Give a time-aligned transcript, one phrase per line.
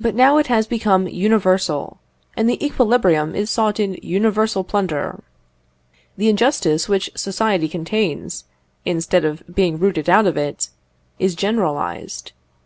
[0.00, 1.98] But now it has become universal,
[2.38, 5.22] and the equilibrium is sought in universal plunder.
[6.16, 8.44] The injustice which society contains,
[8.86, 10.70] instead of being rooted out of it,
[11.18, 12.32] is generalised.